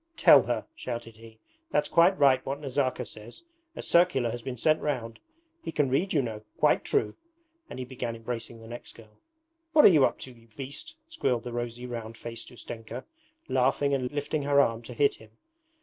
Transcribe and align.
'Tell 0.17 0.41
her,' 0.41 0.65
shouted 0.73 1.17
he. 1.17 1.37
'That's 1.69 1.87
quite 1.87 2.17
right 2.17 2.43
what 2.43 2.59
Nazarka 2.59 3.05
says; 3.05 3.43
a 3.75 3.83
circular 3.83 4.31
has 4.31 4.41
been 4.41 4.57
sent 4.57 4.81
round. 4.81 5.19
He 5.63 5.71
can 5.71 5.89
read, 5.91 6.11
you 6.11 6.23
know. 6.23 6.41
Quite 6.57 6.83
true!' 6.83 7.13
And 7.69 7.77
he 7.77 7.85
began 7.85 8.15
embracing 8.15 8.61
the 8.61 8.67
next 8.67 8.93
girl. 8.95 9.19
'What 9.73 9.85
are 9.85 9.89
you 9.89 10.03
up 10.05 10.17
to, 10.21 10.31
you 10.31 10.47
beast?' 10.57 10.95
squealed 11.07 11.43
the 11.43 11.53
rosy, 11.53 11.85
round 11.85 12.17
faced 12.17 12.49
Ustenka, 12.49 13.05
laughing 13.47 13.93
and 13.93 14.09
lifting 14.11 14.41
her 14.41 14.59
arm 14.59 14.81
to 14.81 14.95
hit 14.95 15.17
him. 15.17 15.29